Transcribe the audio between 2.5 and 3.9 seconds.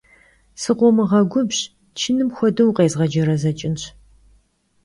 vukhêzğecerezeç'ınş!